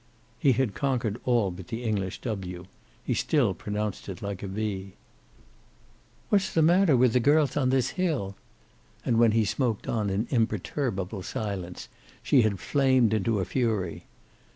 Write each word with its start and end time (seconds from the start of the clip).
He 0.39 0.53
had 0.53 0.73
conquered 0.73 1.21
all 1.25 1.51
but 1.51 1.67
the 1.67 1.83
English 1.83 2.21
"w." 2.21 2.65
He 3.03 3.13
still 3.13 3.53
pronounced 3.53 4.09
it 4.09 4.19
like 4.19 4.41
a 4.41 4.47
"v." 4.47 4.93
"What's 6.29 6.51
the 6.51 6.63
matter 6.63 6.97
with 6.97 7.13
the 7.13 7.19
girls 7.19 7.55
on 7.55 7.69
this 7.69 7.89
hill?" 7.91 8.35
And 9.05 9.19
when 9.19 9.33
he 9.33 9.45
smoked 9.45 9.87
on 9.87 10.09
in 10.09 10.25
imperturbable 10.31 11.21
silence, 11.21 11.87
she 12.23 12.41
had 12.41 12.59
flamed 12.59 13.13
into 13.13 13.39
a 13.39 13.45
fury. 13.45 14.07